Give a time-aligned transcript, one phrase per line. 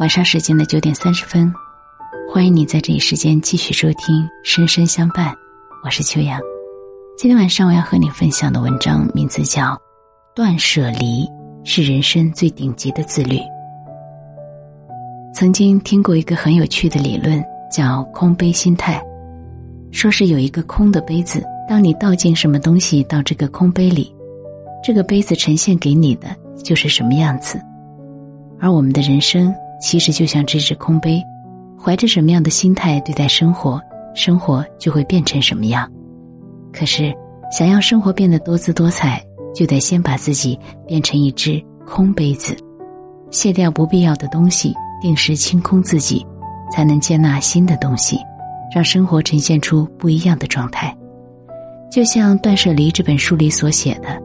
[0.00, 1.52] 晚上时间的九点三十分，
[2.32, 5.28] 欢迎你在这一时间继续收听《深深相伴》，
[5.84, 6.40] 我是秋阳。
[7.18, 9.74] 今天晚上我要和你分享的文章名字叫
[10.34, 11.28] 《断舍离
[11.64, 13.36] 是人生最顶级的自律》。
[15.34, 18.98] 曾经听过一个很有趣的理论，叫空杯心态，
[19.90, 24.10] 说是有一个空的杯子，当你倒进什么东西到这个空杯里，
[24.82, 27.60] 这个杯子呈现给你的就是什么样子。
[28.58, 29.54] 而我们的人生。
[29.80, 31.22] 其实就像这只空杯，
[31.82, 33.80] 怀着什么样的心态对待生活，
[34.14, 35.90] 生活就会变成什么样。
[36.72, 37.12] 可是，
[37.50, 39.20] 想要生活变得多姿多彩，
[39.54, 42.56] 就得先把自己变成一只空杯子，
[43.30, 46.24] 卸掉不必要的东西，定时清空自己，
[46.70, 48.18] 才能接纳新的东西，
[48.72, 50.94] 让生活呈现出不一样的状态。
[51.90, 54.22] 就像《断舍离》这本书里所写的，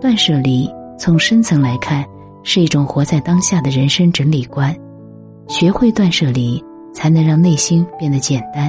[0.00, 0.68] 断舍离
[0.98, 2.04] 从深层来看，
[2.42, 4.76] 是一种活在当下的人生整理观。
[5.48, 8.68] 学会断舍离，才能让内心变得简单；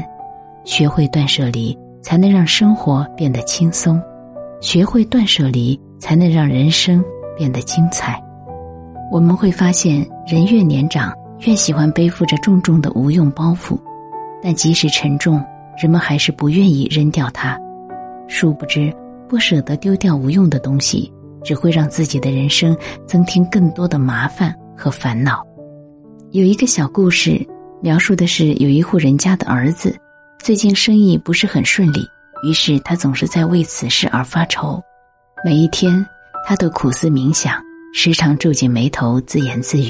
[0.63, 3.99] 学会断舍离，才能让生活变得轻松；
[4.61, 7.03] 学会断舍离，才能让人生
[7.35, 8.21] 变得精彩。
[9.11, 11.11] 我们会发现，人越年长，
[11.47, 13.75] 越喜欢背负着重重的无用包袱，
[14.43, 15.43] 但即使沉重，
[15.81, 17.59] 人们还是不愿意扔掉它。
[18.27, 18.93] 殊不知，
[19.27, 21.11] 不舍得丢掉无用的东西，
[21.43, 25.46] 只会让自己的人生增添更多的麻烦和烦恼。
[26.31, 27.45] 有一个小故事，
[27.81, 29.97] 描述的是有一户人家的儿子，
[30.39, 32.01] 最近生意不是很顺利，
[32.43, 34.81] 于是他总是在为此事而发愁。
[35.45, 36.05] 每一天，
[36.45, 37.53] 他都苦思冥想，
[37.93, 39.89] 时常皱紧眉头，自言自语。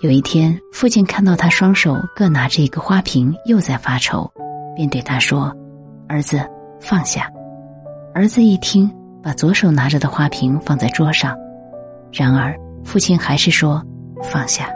[0.00, 4.28] 有一天，父亲看到他双手各拿着一个花瓶，又在发愁，
[4.74, 5.54] 便对他说
[6.08, 6.44] ：“儿子，
[6.80, 7.30] 放下。”
[8.12, 8.90] 儿子一听，
[9.22, 11.38] 把左手拿着的花瓶放在桌上，
[12.12, 13.80] 然而父亲还是说
[14.24, 14.68] ：“放下。”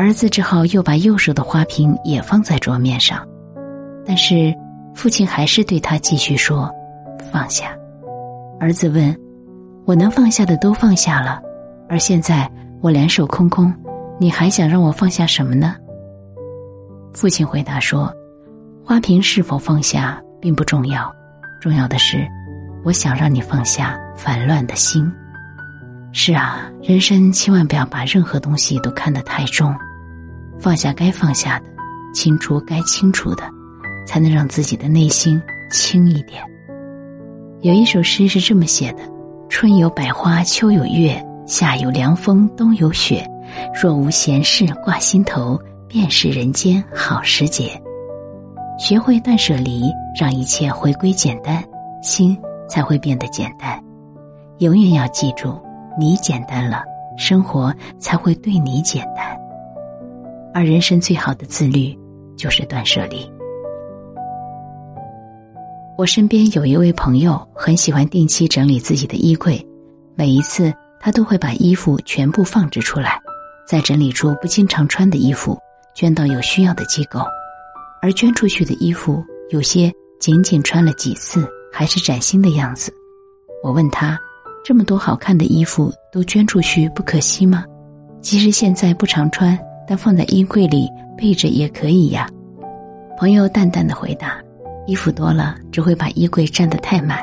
[0.00, 3.22] 儿子只好又把右手的花瓶也放在桌面上，
[4.02, 4.50] 但是
[4.94, 6.70] 父亲还是对他继续说
[7.30, 7.76] ：“放下。”
[8.58, 9.14] 儿子问
[9.84, 11.38] ：“我能放下的都放下了，
[11.86, 12.50] 而现在
[12.80, 13.70] 我两手空空，
[14.18, 15.76] 你还想让我放下什么呢？”
[17.12, 18.10] 父亲回答说
[18.82, 21.14] ：“花瓶是否放下并不重要，
[21.60, 22.26] 重要的是，
[22.84, 25.12] 我想让你放下烦乱的心。
[26.10, 29.76] 是啊，人生千万不要把任何东西都看得太重。”
[30.60, 31.64] 放下该放下的，
[32.14, 33.42] 清除该清除的，
[34.06, 35.40] 才能让自己的内心
[35.70, 36.42] 轻一点。
[37.62, 38.98] 有一首诗是这么写的
[39.48, 43.26] ：“春有百花，秋有月，夏有凉风，冬有雪。
[43.74, 47.80] 若无闲事挂心头，便是人间好时节。”
[48.78, 49.84] 学会断舍离，
[50.18, 51.62] 让一切回归简单，
[52.02, 52.36] 心
[52.68, 53.82] 才会变得简单。
[54.58, 55.58] 永远要记住，
[55.98, 56.82] 你简单了，
[57.18, 59.36] 生活才会对你简单。
[60.52, 61.96] 而人生最好的自律，
[62.36, 63.30] 就是断舍离。
[65.96, 69.64] 我身边有一位朋友，很喜欢定期整理自己的衣柜，
[70.14, 73.20] 每一次他都会把衣服全部放置出来，
[73.66, 75.58] 再整理出不经常穿的衣服，
[75.94, 77.20] 捐到有需要的机构。
[78.02, 82.90] 而捐出去的衣服，有些仅仅穿了几次，还是崭新的样子。
[83.62, 84.18] 我问他：
[84.64, 87.64] 这么多好看的衣服都捐出去，不可惜吗？
[88.22, 89.58] 即使现在不常穿。
[89.90, 92.30] 但放在衣柜里备着也可以呀。
[93.18, 94.40] 朋友淡淡的回答
[94.86, 97.18] ：“衣服多了，只会把衣柜占得太满，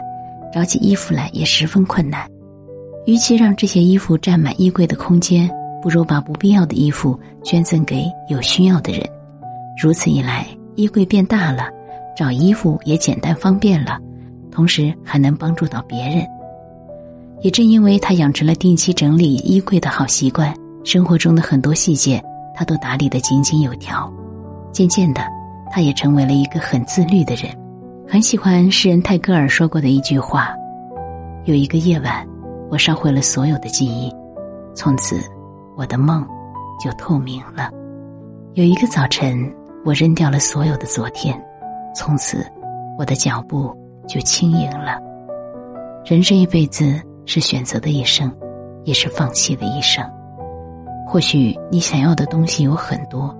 [0.53, 2.29] 找起衣服来也十分困难。
[3.05, 5.49] 与其让这些衣服占满衣柜的空间，
[5.81, 9.01] 不如把不必要的衣服捐赠给有需要的人。
[9.81, 10.45] 如此一来，
[10.75, 11.69] 衣柜变大了，
[12.17, 13.97] 找衣服也简单方便了，
[14.51, 16.27] 同时还能帮助到别人。
[17.41, 20.53] 也正因为他养成了定期整理衣柜的好习惯，
[20.83, 22.21] 生活中的很多细节。”
[22.57, 24.11] 他都打理得井井有条，
[24.71, 25.21] 渐渐的，
[25.69, 27.55] 他也成为了一个很自律的人。
[28.09, 30.49] 很喜欢诗人泰戈尔说过的一句话
[31.45, 32.27] ：“有一个夜晚，
[32.71, 34.11] 我烧毁了所有的记忆，
[34.73, 35.21] 从此，
[35.75, 36.27] 我的梦
[36.83, 37.69] 就透明了；
[38.55, 39.37] 有一个早晨，
[39.85, 41.39] 我扔掉了所有的昨天，
[41.93, 42.43] 从此，
[42.97, 43.71] 我的脚步
[44.07, 44.97] 就轻盈了。”
[46.03, 48.35] 人这一辈子是选择的一生，
[48.83, 50.03] 也是放弃的一生。
[51.07, 53.33] 或许你想要的东西有很多，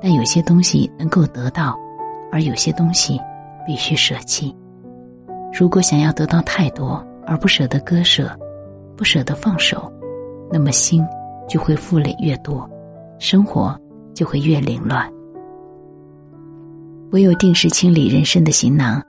[0.00, 1.76] 但有些东西能够得到，
[2.30, 3.20] 而有些东西
[3.66, 4.54] 必须舍弃。
[5.52, 8.30] 如果想要得到太多而不舍得割舍，
[8.96, 9.92] 不舍得放手，
[10.48, 11.04] 那么心
[11.48, 12.70] 就会负累越多，
[13.18, 13.76] 生活
[14.14, 15.10] 就会越凌乱。
[17.10, 19.02] 唯有定时清理人生的行囊，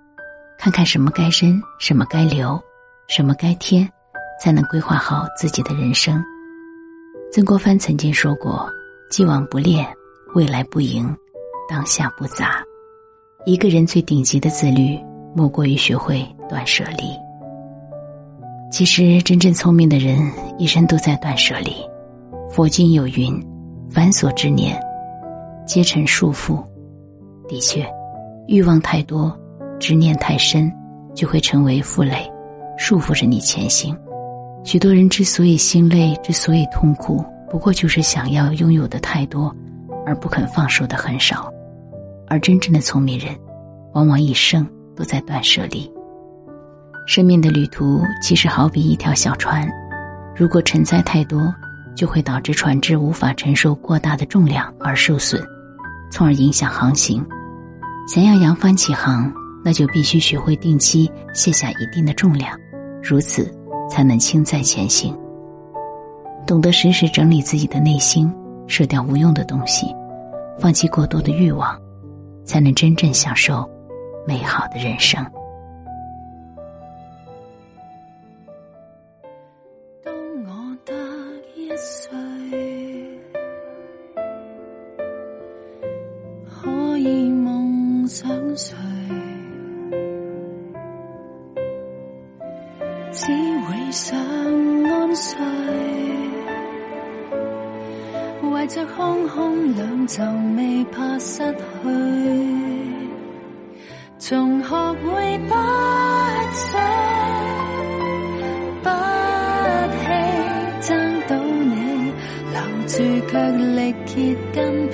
[0.57, 2.59] 看看什么该扔，什么该留，
[3.07, 3.87] 什么该添，
[4.41, 6.21] 才能规划好自己的人生。
[7.33, 8.69] 曾国藩曾经说过
[9.09, 9.83] ：“既往不恋，
[10.35, 11.03] 未来不迎，
[11.68, 12.63] 当下不杂。
[13.44, 15.00] 一个人最顶级的自律，
[15.33, 17.06] 莫过于学会断舍离。
[18.71, 21.74] 其实，真正聪明的人，一生都在断舍离。
[22.51, 23.44] 佛经有云
[23.89, 24.79] ：“繁琐之年，
[25.65, 26.63] 皆成束缚。”
[27.50, 27.83] 的确，
[28.45, 29.36] 欲望太多，
[29.79, 30.71] 执念太深，
[31.15, 32.31] 就会成为负累，
[32.77, 33.97] 束缚着你前行。
[34.63, 39.54] 许多人之所以心累，之所以痛苦，不过就是想要拥有的太多，
[40.06, 41.51] 而不肯放手的很少。
[42.27, 43.36] 而真正的聪明人，
[43.94, 44.65] 往往一生
[44.95, 45.92] 都在断舍离。
[47.06, 49.69] 生命的旅途其实好比一条小船，
[50.33, 51.54] 如果承载太多，
[51.94, 55.45] 就会导致船只无法承受过大的重量而受损，
[56.10, 57.24] 从而影响航行。
[58.07, 59.31] 想要扬帆起航，
[59.63, 62.57] 那就必须学会定期卸下一定的重量，
[63.04, 63.54] 如此
[63.93, 65.15] 才能轻载前行。
[66.47, 68.33] 懂得时时整理自己的内心，
[68.65, 69.85] 舍掉无用的东西，
[70.57, 71.79] 放弃过多的欲望，
[72.43, 73.69] 才能真正享受
[74.25, 75.23] 美好的人生。
[88.05, 88.92] 想睡，
[100.15, 100.24] 就，
[100.56, 101.57] 未怕失去，
[104.19, 105.56] 从学会不
[106.54, 106.77] 舍
[108.83, 108.89] 不
[109.98, 110.06] 弃，
[110.88, 110.94] 争
[111.27, 111.74] 到你，
[112.54, 112.56] 留
[112.86, 112.94] 住
[113.27, 113.33] 却
[113.74, 114.13] 力竭
[114.54, 114.56] 筋
[114.92, 114.94] 疲。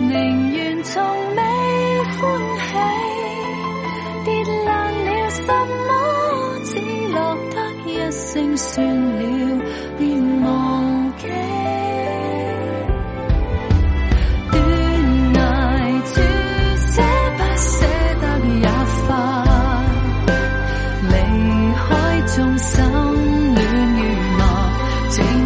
[0.00, 0.10] 宁
[0.50, 0.90] 愿从
[1.36, 1.40] 未
[2.18, 2.20] 欢
[2.58, 2.66] 喜，
[4.24, 4.28] 跌
[4.64, 4.68] 烂
[5.04, 5.46] 了什
[5.86, 5.90] 么？
[6.64, 6.70] 只
[7.12, 7.16] 落
[7.52, 7.56] 得
[7.86, 8.74] 一声算
[22.34, 22.80] 纵心
[23.54, 25.41] 乱如麻。